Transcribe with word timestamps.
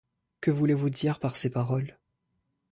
Que 0.41 0.49
voulez-vous 0.49 0.89
dire 0.89 1.19
par 1.19 1.35
ces 1.35 1.51
paroles? 1.51 1.99